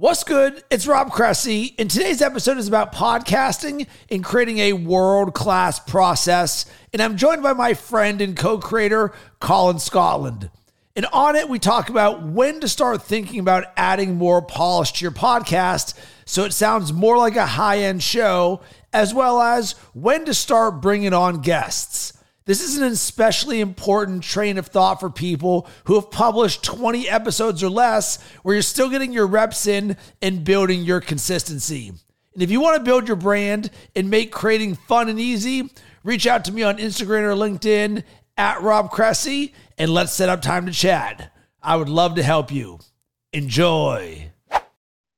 [0.00, 0.64] What's good?
[0.70, 6.64] It's Rob Cressy, and today's episode is about podcasting and creating a world class process.
[6.94, 10.48] And I'm joined by my friend and co creator, Colin Scotland.
[10.96, 15.04] And on it, we talk about when to start thinking about adding more polish to
[15.04, 15.92] your podcast
[16.24, 18.62] so it sounds more like a high end show,
[18.94, 22.09] as well as when to start bringing on guests.
[22.50, 27.62] This is an especially important train of thought for people who have published 20 episodes
[27.62, 31.92] or less, where you're still getting your reps in and building your consistency.
[32.34, 35.70] And if you want to build your brand and make creating fun and easy,
[36.02, 38.02] reach out to me on Instagram or LinkedIn
[38.36, 41.32] at Rob Cressy and let's set up time to chat.
[41.62, 42.80] I would love to help you.
[43.32, 44.28] Enjoy.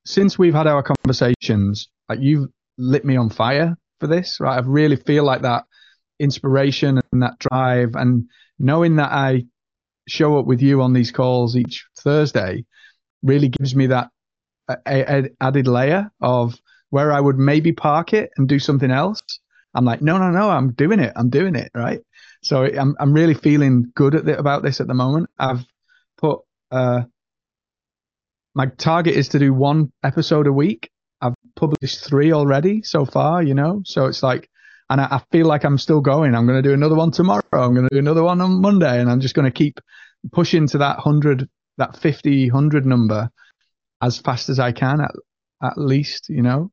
[0.05, 4.59] Since we've had our conversations, like you've lit me on fire for this, right?
[4.59, 5.65] I really feel like that
[6.19, 9.47] inspiration and that drive and knowing that I
[10.09, 12.65] show up with you on these calls each Thursday
[13.23, 14.11] really gives me that
[14.87, 16.55] a added layer of
[16.91, 19.23] where I would maybe park it and do something else.
[19.75, 21.13] I'm like, no, no, no, I'm doing it.
[21.17, 21.71] I'm doing it.
[21.75, 22.01] Right.
[22.43, 25.31] So I'm, I'm really feeling good the, about this at the moment.
[25.39, 25.65] I've
[26.19, 27.03] put, uh,
[28.55, 30.91] my target is to do one episode a week.
[31.21, 34.51] I've published three already so far, you know, so it's like
[34.93, 36.35] and I, I feel like I'm still going.
[36.35, 37.43] I'm going to do another one tomorrow.
[37.51, 39.81] I'm going to do another one on Monday, and I'm just going to keep
[40.33, 41.49] pushing to that hundred,
[41.79, 43.31] that 50, 100 number
[44.03, 45.13] as fast as I can, at
[45.63, 46.71] at least, you know,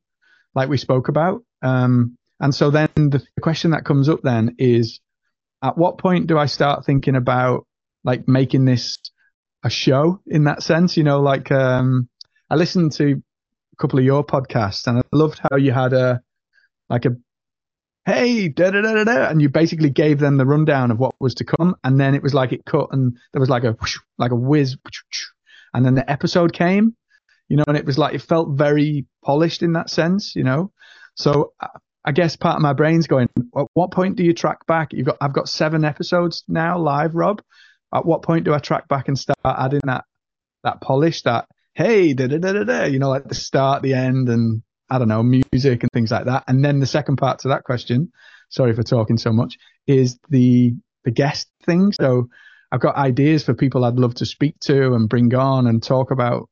[0.54, 1.42] like we spoke about.
[1.62, 5.00] Um, and so then the question that comes up then is,
[5.62, 7.66] at what point do I start thinking about
[8.04, 8.98] like making this
[9.64, 10.94] a show in that sense?
[10.96, 12.10] You know, like um,
[12.50, 13.22] I listened to
[13.72, 16.20] a couple of your podcasts, and I loved how you had a
[16.90, 17.16] like a
[18.06, 21.14] hey, da da da da da, and you basically gave them the rundown of what
[21.20, 23.72] was to come, and then it was like it cut, and there was like a
[23.72, 24.76] whoosh, like a whiz,
[25.74, 26.96] and then the episode came,
[27.48, 30.72] you know, and it was like it felt very polished in that sense, you know.
[31.14, 31.68] So uh,
[32.04, 34.92] I guess part of my brain's going, at what point do you track back?
[34.92, 37.42] You've got, I've got seven episodes now live, Rob.
[37.94, 40.04] At what point do I track back and start adding that
[40.62, 43.94] that polish, that hey, da da da da da, you know, like the start, the
[43.94, 46.44] end, and I don't know, music and things like that.
[46.48, 48.12] And then the second part to that question,
[48.48, 49.56] sorry for talking so much,
[49.86, 50.74] is the
[51.04, 51.92] the guest thing.
[51.92, 52.28] So
[52.72, 56.10] I've got ideas for people I'd love to speak to and bring on and talk
[56.10, 56.48] about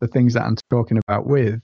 [0.00, 1.60] the things that I'm talking about with.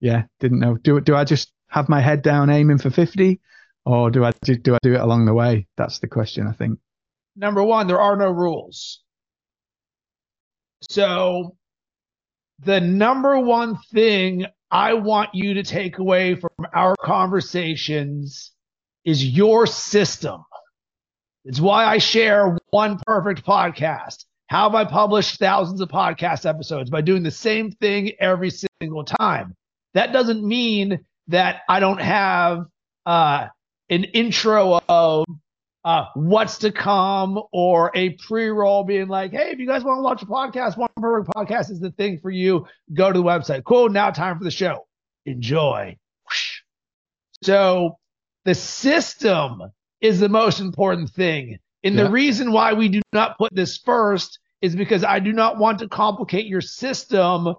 [0.00, 0.76] Yeah, didn't know.
[0.76, 3.40] Do do I just have my head down aiming for 50
[3.84, 5.66] or do I do, do I do it along the way?
[5.76, 6.78] That's the question, I think.
[7.34, 9.02] Number 1, there are no rules.
[10.90, 11.56] So
[12.60, 18.52] the number one thing I want you to take away from our conversations
[19.04, 20.44] is your system.
[21.44, 24.24] It's why I share one perfect podcast.
[24.48, 26.90] How have I published thousands of podcast episodes?
[26.90, 28.50] By doing the same thing every
[28.80, 29.54] single time.
[29.94, 32.66] That doesn't mean that I don't have
[33.06, 33.46] uh,
[33.88, 35.24] an intro of
[35.86, 40.02] uh, what's to come or a pre-roll being like, hey, if you guys want to
[40.02, 42.66] launch a podcast, One Perfect Podcast is the thing for you.
[42.92, 43.62] Go to the website.
[43.62, 43.88] Cool.
[43.88, 44.88] Now time for the show.
[45.26, 45.96] Enjoy.
[47.44, 47.98] So
[48.44, 49.62] the system
[50.00, 51.60] is the most important thing.
[51.84, 52.02] And yeah.
[52.02, 55.78] the reason why we do not put this first is because I do not want
[55.78, 57.54] to complicate your system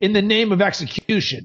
[0.00, 1.44] in the name of execution.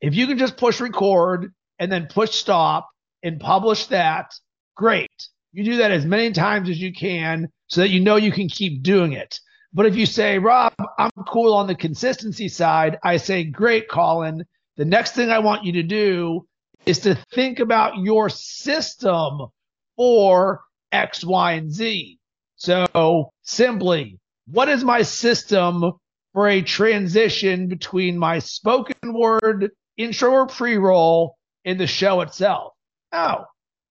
[0.00, 2.88] If you can just push record and then push stop
[3.22, 4.32] and publish that,
[4.78, 5.10] great.
[5.52, 8.48] You do that as many times as you can so that you know you can
[8.48, 9.38] keep doing it.
[9.74, 14.46] But if you say, Rob, I'm cool on the consistency side, I say, great, Colin.
[14.76, 16.46] The next thing I want you to do
[16.86, 19.48] is to think about your system
[19.96, 20.62] for
[20.92, 22.18] X, Y, and Z.
[22.56, 25.92] So simply, what is my system
[26.32, 32.72] for a transition between my spoken word intro or pre roll in the show itself?
[33.12, 33.44] Oh,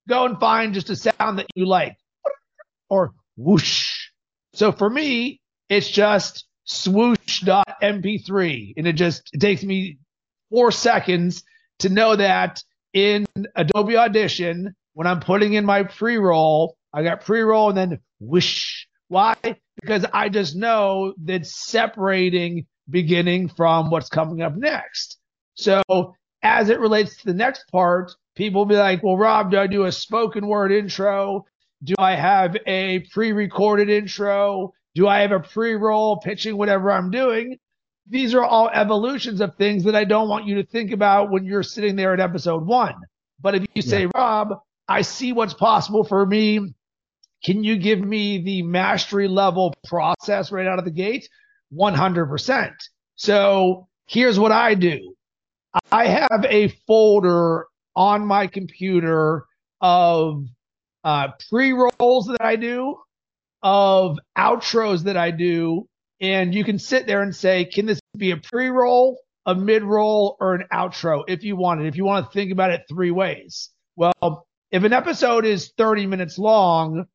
[0.08, 1.98] go and find just a sound that you like
[2.90, 4.08] or whoosh.
[4.54, 9.98] So for me, it's just swoosh.mp3 and it just it takes me
[10.50, 11.44] four seconds
[11.80, 17.68] to know that in Adobe Audition, when I'm putting in my pre-roll, I got pre-roll
[17.70, 18.86] and then whoosh.
[19.10, 19.36] Why?
[19.82, 25.20] Because I just know that separating beginning from what's coming up next.
[25.54, 29.58] So as it relates to the next part, people will be like, well, Rob, do
[29.58, 31.46] I do a spoken word intro?
[31.84, 34.74] Do I have a pre recorded intro?
[34.96, 37.58] Do I have a pre roll pitching whatever I'm doing?
[38.10, 41.46] These are all evolutions of things that I don't want you to think about when
[41.46, 42.96] you're sitting there at episode one.
[43.42, 44.12] But if you say, yeah.
[44.16, 46.74] Rob, I see what's possible for me.
[47.44, 51.28] Can you give me the mastery level process right out of the gate?
[51.74, 52.72] 100%.
[53.16, 55.14] So here's what I do.
[55.92, 57.68] I have a folder
[57.98, 59.44] on my computer
[59.82, 60.46] of
[61.04, 62.96] uh, pre rolls that I do,
[63.64, 65.90] of outros that I do,
[66.22, 69.18] and you can sit there and say, can this be a pre roll,
[69.48, 71.88] a mid roll, or an outro if you want it?
[71.88, 73.72] If you want to think about it three ways.
[73.96, 77.06] Well, if an episode is 30 minutes long,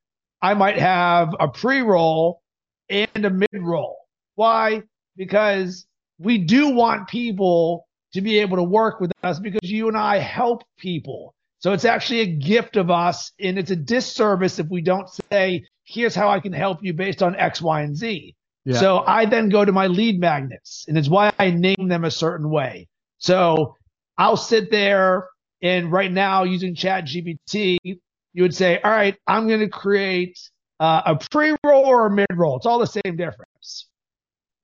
[0.43, 2.43] I might have a pre roll
[2.91, 3.97] and a mid roll.
[4.35, 4.83] Why?
[5.17, 5.87] Because
[6.19, 10.19] we do want people to be able to work with us because you and I
[10.19, 11.35] help people.
[11.59, 15.65] So it's actually a gift of us, and it's a disservice if we don't say,
[15.85, 18.35] here's how I can help you based on X, Y, and Z.
[18.65, 18.79] Yeah.
[18.79, 22.11] So I then go to my lead magnets, and it's why I name them a
[22.11, 22.89] certain way.
[23.19, 23.77] So
[24.19, 25.29] I'll sit there,
[25.63, 30.39] and right now using Chat GPT, you would say, all right, I'm going to create
[30.81, 32.57] uh, a pre roll or a mid roll.
[32.57, 33.89] It's all the same difference.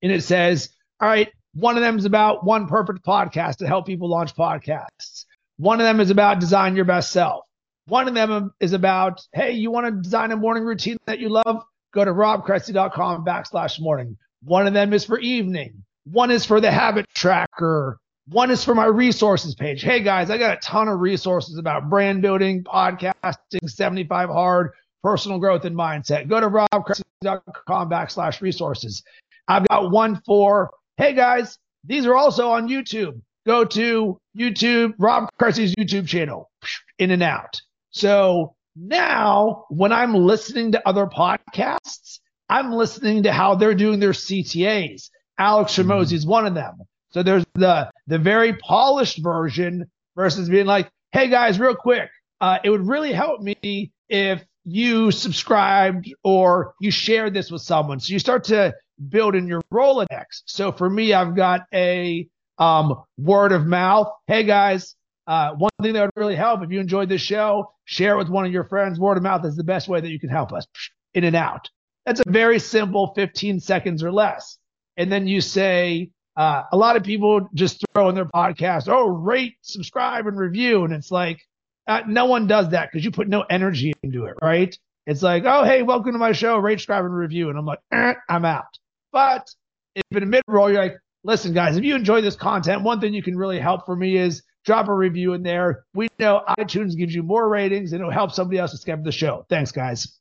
[0.03, 0.71] And it says,
[1.01, 5.25] all right, one of them is about one perfect podcast to help people launch podcasts.
[5.57, 7.45] One of them is about design your best self.
[7.87, 11.31] One of them is about, hey, you want to design a morning routine that you
[11.31, 11.65] love?
[11.93, 14.17] Go to robcressy.com backslash morning.
[14.45, 15.83] One of them is for evening.
[16.05, 17.99] One is for the habit tracker.
[18.29, 19.83] One is for my resources page.
[19.83, 24.71] Hey guys, I got a ton of resources about brand building, podcasting, 75 hard,
[25.03, 26.29] personal growth and mindset.
[26.29, 29.03] Go to robcressy.com backslash resources.
[29.49, 33.21] I've got one for Hey guys, these are also on YouTube.
[33.47, 36.51] Go to YouTube, Rob Cressy's YouTube channel,
[36.99, 37.61] in and out.
[37.91, 42.19] So now when I'm listening to other podcasts,
[42.49, 45.09] I'm listening to how they're doing their CTAs.
[45.39, 46.13] Alex mm-hmm.
[46.13, 46.79] is one of them.
[47.11, 52.11] So there's the the very polished version versus being like, hey guys, real quick,
[52.41, 58.01] uh, it would really help me if you subscribed or you shared this with someone.
[58.01, 58.75] So you start to
[59.09, 60.43] build in your Rolodex.
[60.47, 62.29] So for me, I've got a
[62.59, 64.09] um, word of mouth.
[64.27, 64.97] Hey guys,
[65.27, 68.29] uh, one thing that would really help if you enjoyed this show, share it with
[68.29, 68.99] one of your friends.
[68.99, 70.67] Word of mouth is the best way that you can help us
[71.15, 71.69] in and out.
[72.07, 74.59] That's a very simple 15 seconds or less.
[74.97, 79.09] And then you say, uh, a lot of people just throw in their podcast, oh,
[79.09, 80.85] rate, subscribe, and review.
[80.85, 81.41] And it's like,
[81.87, 84.77] uh, no one does that because you put no energy into it, right?
[85.07, 87.49] It's like, oh, hey, welcome to my show, rate, subscribe, and review.
[87.49, 88.79] And I'm like, eh, I'm out.
[89.13, 89.49] But
[89.95, 93.01] if in a mid roll, you're like, listen, guys, if you enjoy this content, one
[93.01, 95.85] thing you can really help for me is drop a review in there.
[95.95, 99.47] We know iTunes gives you more ratings and it'll help somebody else discover the show.
[99.49, 100.19] Thanks, guys.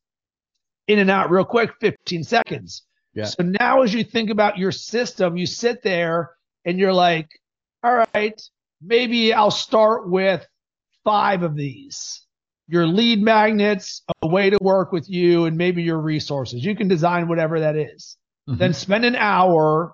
[0.88, 2.84] In and out real quick, 15 seconds.
[3.14, 3.26] Yeah.
[3.26, 6.32] So now as you think about your system, you sit there
[6.66, 7.28] and you're like,
[7.84, 8.42] all right,
[8.82, 10.46] maybe I'll start with
[11.04, 12.26] five of these.
[12.68, 16.66] Your lead magnets, a way to work with you, and maybe your resources.
[16.66, 18.18] You can design whatever that is.
[18.48, 18.60] Mm-hmm.
[18.60, 19.94] Then spend an hour,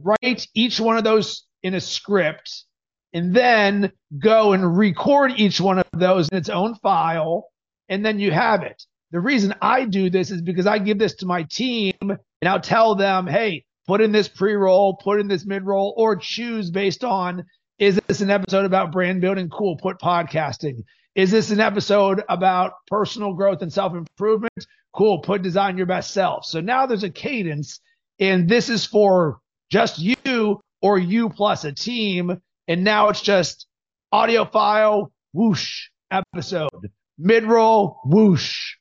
[0.00, 2.64] write each one of those in a script,
[3.12, 7.48] and then go and record each one of those in its own file,
[7.88, 8.82] and then you have it.
[9.12, 12.60] The reason I do this is because I give this to my team and I'll
[12.60, 16.70] tell them, hey, put in this pre roll, put in this mid roll, or choose
[16.70, 17.44] based on
[17.78, 19.50] is this an episode about brand building?
[19.50, 20.84] Cool, put podcasting.
[21.14, 24.66] Is this an episode about personal growth and self improvement?
[24.94, 26.44] Cool, put design your best self.
[26.44, 27.80] So now there's a cadence
[28.22, 32.40] and this is for just you or you plus a team.
[32.68, 33.66] And now it's just
[34.12, 38.76] audio file, whoosh, episode, mid roll, whoosh,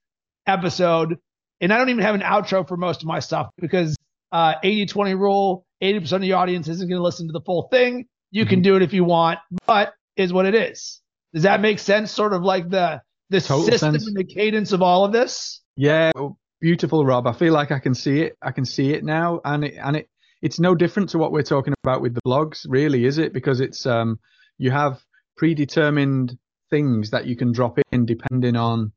[0.45, 1.17] episode.
[1.59, 3.97] And I don't even have an outro for most of my stuff because
[4.31, 7.67] uh, 80 20 rule, 80% of the audience isn't going to listen to the full
[7.71, 8.05] thing.
[8.29, 8.49] You mm-hmm.
[8.49, 11.01] can do it if you want, but is what it is.
[11.33, 12.11] Does that make sense?
[12.11, 13.01] Sort of like the
[13.31, 14.07] the Total system sense.
[14.07, 15.61] and the cadence of all of this?
[15.77, 16.11] Yeah,
[16.61, 17.27] beautiful, Rob.
[17.27, 18.37] I feel like I can see it.
[18.41, 20.09] I can see it now, and it and it
[20.41, 23.33] it's no different to what we're talking about with the blogs, really, is it?
[23.33, 24.19] Because it's um
[24.57, 25.01] you have
[25.37, 26.37] predetermined
[26.69, 28.91] things that you can drop in depending on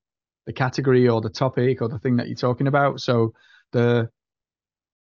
[0.47, 3.01] the category or the topic or the thing that you're talking about.
[3.01, 3.33] So
[3.73, 4.11] the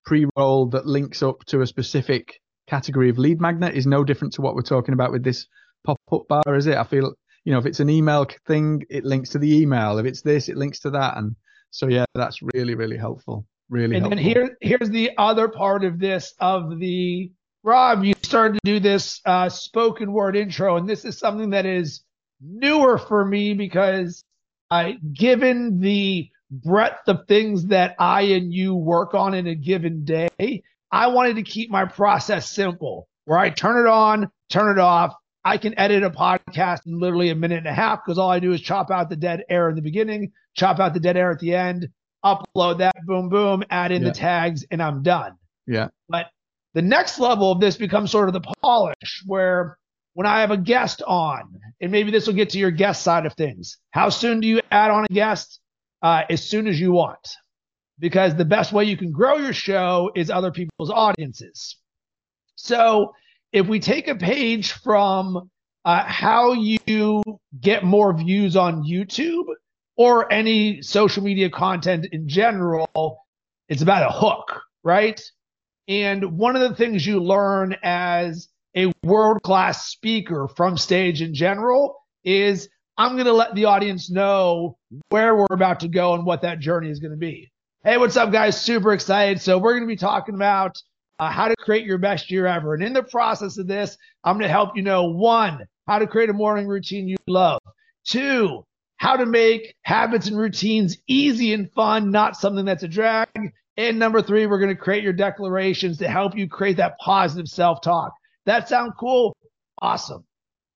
[0.04, 4.42] pre-roll that links up to a specific category of lead magnet is no different to
[4.42, 5.46] what we're talking about with this
[5.84, 6.76] pop-up bar, is it?
[6.76, 7.14] I feel
[7.44, 9.98] you know if it's an email thing, it links to the email.
[9.98, 11.34] If it's this, it links to that, and
[11.70, 13.46] so yeah, that's really really helpful.
[13.68, 13.96] Really.
[13.96, 14.10] And helpful.
[14.10, 17.30] then here here's the other part of this of the
[17.62, 18.04] Rob.
[18.04, 22.02] You started to do this uh, spoken word intro, and this is something that is
[22.40, 24.24] newer for me because
[24.70, 30.04] I, given the breadth of things that I and you work on in a given
[30.04, 34.80] day, I wanted to keep my process simple where I turn it on, turn it
[34.80, 35.14] off.
[35.44, 38.40] I can edit a podcast in literally a minute and a half because all I
[38.40, 41.30] do is chop out the dead air in the beginning, chop out the dead air
[41.30, 41.88] at the end,
[42.24, 44.08] upload that, boom, boom, add in yeah.
[44.08, 45.36] the tags, and I'm done.
[45.66, 45.88] Yeah.
[46.08, 46.26] But
[46.74, 49.78] The next level of this becomes sort of the polish where
[50.14, 53.26] when I have a guest on, and maybe this will get to your guest side
[53.26, 53.78] of things.
[53.90, 55.60] How soon do you add on a guest?
[56.02, 57.28] Uh, as soon as you want,
[57.98, 61.76] because the best way you can grow your show is other people's audiences.
[62.56, 63.12] So
[63.52, 65.50] if we take a page from
[65.84, 67.22] uh, how you
[67.60, 69.46] get more views on YouTube
[69.96, 73.18] or any social media content in general,
[73.68, 75.20] it's about a hook, right?
[75.88, 81.34] And one of the things you learn as a world class speaker from stage in
[81.34, 84.76] general is I'm going to let the audience know
[85.08, 87.50] where we're about to go and what that journey is going to be.
[87.82, 88.60] Hey, what's up, guys?
[88.60, 89.40] Super excited.
[89.40, 90.76] So, we're going to be talking about
[91.20, 92.72] uh, how to create your best year ever.
[92.72, 96.06] And in the process of this, I'm going to help you know one, how to
[96.06, 97.60] create a morning routine you love,
[98.04, 98.64] two,
[98.96, 103.28] how to make habits and routines easy and fun, not something that's a drag.
[103.76, 107.48] And number three, we're going to create your declarations to help you create that positive
[107.48, 108.12] self talk.
[108.46, 109.36] That sound cool?
[109.82, 110.24] Awesome.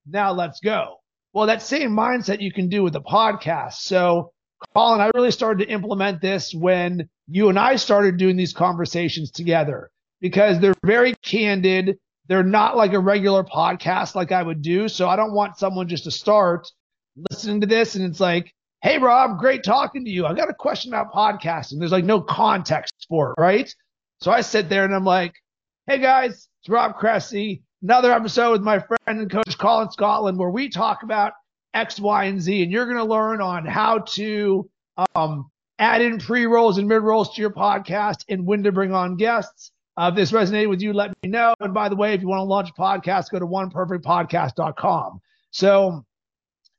[0.06, 0.96] Now let's go.
[1.32, 3.74] Well, that same mindset you can do with the podcast.
[3.74, 4.32] So,
[4.74, 9.30] Colin, I really started to implement this when you and I started doing these conversations
[9.30, 9.90] together
[10.24, 11.98] because they're very candid.
[12.28, 14.88] They're not like a regular podcast like I would do.
[14.88, 16.66] So I don't want someone just to start
[17.30, 18.50] listening to this and it's like,
[18.80, 20.24] hey, Rob, great talking to you.
[20.24, 21.78] I got a question about podcasting.
[21.78, 23.70] There's like no context for it, right?
[24.22, 25.34] So I sit there and I'm like,
[25.86, 27.62] hey, guys, it's Rob Cressy.
[27.82, 31.34] Another episode with my friend and coach Colin Scotland where we talk about
[31.74, 32.62] X, Y, and Z.
[32.62, 34.70] And you're going to learn on how to
[35.14, 38.94] um, add in pre rolls and mid rolls to your podcast and when to bring
[38.94, 39.70] on guests.
[39.96, 41.54] Uh, if this resonated with you, let me know.
[41.60, 45.20] And by the way, if you want to launch a podcast, go to oneperfectpodcast.com.
[45.50, 46.04] So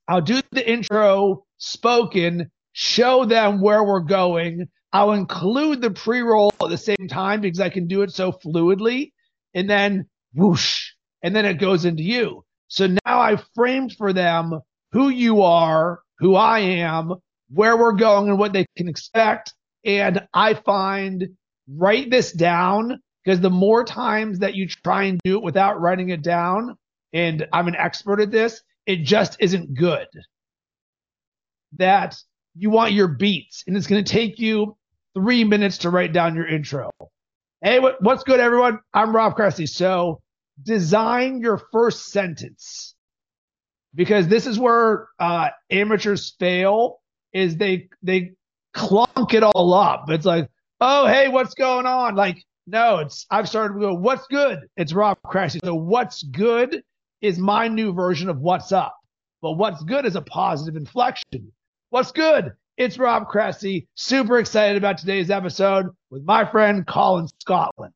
[0.07, 4.67] I'll do the intro spoken, show them where we're going.
[4.91, 8.31] I'll include the pre roll at the same time because I can do it so
[8.31, 9.11] fluidly.
[9.53, 10.91] And then whoosh,
[11.23, 12.43] and then it goes into you.
[12.67, 14.59] So now I've framed for them
[14.91, 17.15] who you are, who I am,
[17.49, 19.53] where we're going, and what they can expect.
[19.85, 21.29] And I find
[21.67, 26.09] write this down because the more times that you try and do it without writing
[26.09, 26.77] it down,
[27.11, 30.07] and I'm an expert at this, it just isn't good.
[31.73, 32.15] That
[32.55, 34.77] you want your beats, and it's going to take you
[35.15, 36.91] three minutes to write down your intro.
[37.61, 38.79] Hey, what's good, everyone?
[38.93, 39.65] I'm Rob Cressy.
[39.65, 40.21] So,
[40.61, 42.93] design your first sentence
[43.95, 47.01] because this is where uh, amateurs fail.
[47.33, 48.33] Is they they
[48.73, 50.09] clunk it all up.
[50.09, 52.15] It's like, oh, hey, what's going on?
[52.15, 54.59] Like, no, it's I've started to go, what's good?
[54.77, 55.59] It's Rob Cressy.
[55.63, 56.83] So what's good
[57.21, 58.95] is my new version of what's up.
[59.41, 61.51] But what's good is a positive inflection.
[61.89, 62.53] What's good?
[62.77, 63.87] It's Rob Cressy.
[63.95, 67.93] Super excited about today's episode with my friend Colin Scotland.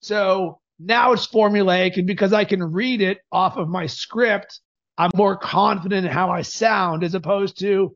[0.00, 4.60] So now it's formulaic, and because I can read it off of my script,
[4.98, 7.94] I'm more confident in how I sound as opposed to,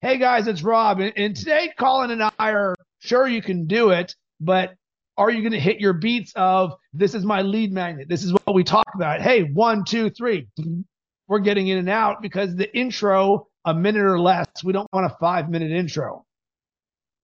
[0.00, 1.00] hey guys, it's Rob.
[1.00, 4.74] And, and today, Colin and I are sure you can do it, but
[5.18, 8.08] are you going to hit your beats of this is my lead magnet?
[8.08, 9.20] This is what we talk about.
[9.20, 10.48] Hey, one, two, three.
[11.26, 15.06] We're getting in and out because the intro, a minute or less, we don't want
[15.06, 16.24] a five minute intro.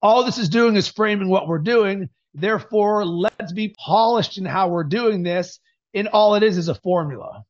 [0.03, 2.11] All this is doing is framing what we're doing.
[2.35, 5.61] Therefore, let's be polished in how we're doing this.
[5.95, 7.45] And all it is is a formula.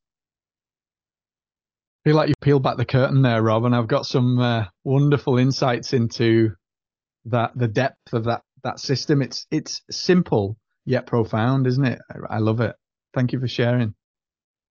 [2.03, 5.39] Feel like you peel back the curtain there, Rob, and I've got some uh, wonderful
[5.39, 6.51] insights into
[7.25, 9.21] that the depth of that that system.
[9.21, 11.99] It's it's simple yet profound, isn't it?
[12.11, 12.75] I, I love it.
[13.13, 13.95] Thank you for sharing.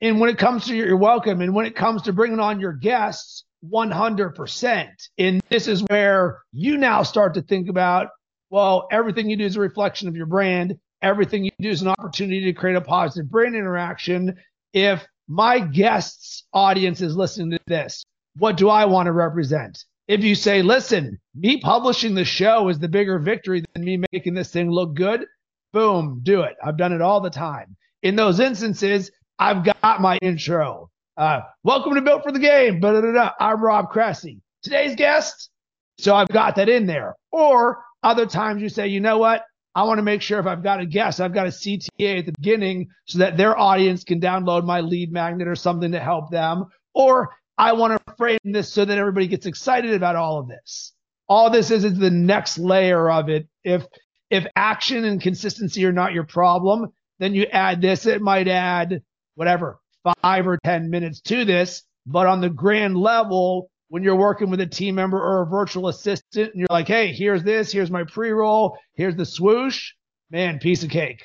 [0.01, 1.41] And when it comes to your, you're welcome.
[1.41, 4.89] And when it comes to bringing on your guests, 100%.
[5.19, 8.09] And this is where you now start to think about,
[8.51, 10.75] well, everything you do is a reflection of your brand.
[11.01, 14.37] Everything you do is an opportunity to create a positive brand interaction.
[14.73, 18.05] If my guests' audience is listening to this,
[18.37, 19.85] what do I want to represent?
[20.07, 24.35] If you say, listen, me publishing the show is the bigger victory than me making
[24.35, 25.27] this thing look good,
[25.73, 26.55] boom, do it.
[26.63, 27.77] I've done it all the time.
[28.03, 30.91] In those instances, I've got my intro.
[31.17, 32.85] Uh, welcome to Built for the Game.
[32.85, 34.41] I'm Rob Cressy.
[34.63, 35.51] Today's guest.
[35.99, 37.15] So I've got that in there.
[37.33, 39.45] Or other times you say, you know what?
[39.75, 42.27] I want to make sure if I've got a guest, I've got a CTA at
[42.27, 46.31] the beginning so that their audience can download my lead magnet or something to help
[46.31, 46.67] them.
[46.95, 50.93] Or I want to frame this so that everybody gets excited about all of this.
[51.29, 53.49] All this is is the next layer of it.
[53.63, 53.87] If
[54.31, 58.07] if action and consistency are not your problem, then you add this.
[58.07, 59.03] It might add
[59.37, 59.79] whatever
[60.23, 61.83] five or ten minutes to this.
[62.07, 65.89] But on the grand level, when you're working with a team member or a virtual
[65.89, 67.73] assistant, and you're like, "Hey, here's this.
[67.73, 68.77] Here's my pre-roll.
[68.95, 69.93] Here's the swoosh."
[70.31, 71.23] Man, piece of cake.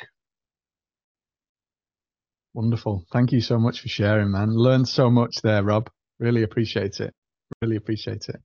[2.53, 3.05] Wonderful.
[3.12, 4.51] Thank you so much for sharing, man.
[4.51, 5.89] Learned so much there, Rob.
[6.19, 7.13] Really appreciate it.
[7.61, 8.41] Really appreciate it.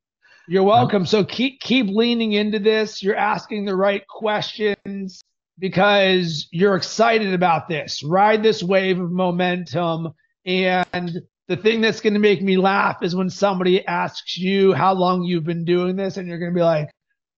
[0.47, 1.03] You're welcome.
[1.03, 3.03] Um, so keep keep leaning into this.
[3.03, 5.23] You're asking the right questions
[5.59, 8.03] because you're excited about this.
[8.03, 10.13] Ride this wave of momentum.
[10.45, 14.93] And the thing that's going to make me laugh is when somebody asks you how
[14.93, 16.91] long you've been doing this, and you're going to be like,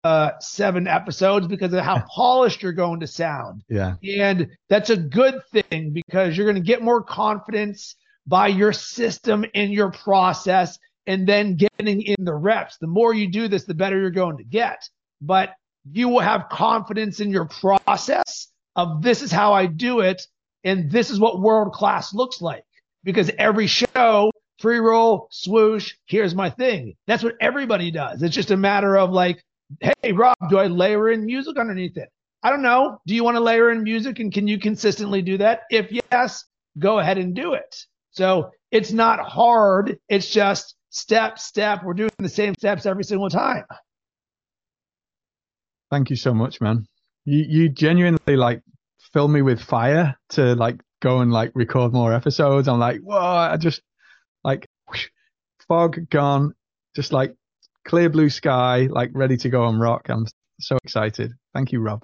[0.04, 3.64] uh, seven episodes because of how polished you're going to sound.
[3.68, 3.94] Yeah.
[4.18, 9.44] And that's a good thing because you're going to get more confidence by your system
[9.54, 12.76] and your process and then getting in the reps.
[12.78, 14.82] The more you do this, the better you're going to get.
[15.20, 15.54] But
[15.92, 20.26] you will have confidence in your process of this is how I do it
[20.64, 22.64] and this is what world class looks like.
[23.04, 26.96] Because every show, pre roll, swoosh, here's my thing.
[27.06, 28.22] That's what everybody does.
[28.22, 29.42] It's just a matter of like,
[29.80, 32.08] hey, Rob, do I layer in music underneath it?
[32.42, 33.00] I don't know.
[33.06, 35.62] Do you want to layer in music and can you consistently do that?
[35.70, 36.44] If yes,
[36.78, 37.86] go ahead and do it.
[38.16, 39.98] So it's not hard.
[40.08, 41.84] It's just step, step.
[41.84, 43.64] We're doing the same steps every single time.
[45.90, 46.86] Thank you so much, man.
[47.26, 48.62] You you genuinely like
[49.12, 52.68] fill me with fire to like go and like record more episodes.
[52.68, 53.82] I'm like, whoa, I just
[54.42, 55.08] like whoosh,
[55.68, 56.54] fog gone,
[56.94, 57.34] just like
[57.84, 60.08] clear blue sky, like ready to go and rock.
[60.08, 60.26] I'm
[60.58, 61.32] so excited.
[61.54, 62.02] Thank you, Rob.